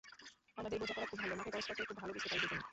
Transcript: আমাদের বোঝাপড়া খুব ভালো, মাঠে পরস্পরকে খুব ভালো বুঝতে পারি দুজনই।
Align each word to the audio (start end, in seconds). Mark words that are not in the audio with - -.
আমাদের 0.57 0.79
বোঝাপড়া 0.79 1.07
খুব 1.07 1.19
ভালো, 1.19 1.33
মাঠে 1.35 1.51
পরস্পরকে 1.51 1.83
খুব 1.85 1.97
ভালো 1.97 2.11
বুঝতে 2.13 2.27
পারি 2.29 2.39
দুজনই। 2.41 2.61